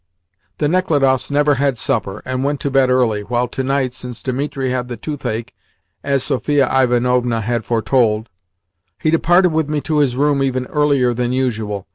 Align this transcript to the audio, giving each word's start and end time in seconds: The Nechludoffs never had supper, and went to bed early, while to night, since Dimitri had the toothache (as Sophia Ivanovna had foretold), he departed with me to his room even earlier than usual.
The 0.57 0.65
Nechludoffs 0.67 1.29
never 1.29 1.53
had 1.61 1.77
supper, 1.77 2.23
and 2.25 2.43
went 2.43 2.59
to 2.61 2.71
bed 2.71 2.89
early, 2.89 3.21
while 3.21 3.47
to 3.49 3.61
night, 3.61 3.93
since 3.93 4.23
Dimitri 4.23 4.71
had 4.71 4.87
the 4.87 4.97
toothache 4.97 5.53
(as 6.03 6.23
Sophia 6.23 6.67
Ivanovna 6.73 7.41
had 7.41 7.65
foretold), 7.65 8.27
he 8.99 9.11
departed 9.11 9.51
with 9.51 9.69
me 9.69 9.79
to 9.81 9.99
his 9.99 10.15
room 10.15 10.41
even 10.41 10.65
earlier 10.65 11.13
than 11.13 11.33
usual. 11.33 11.85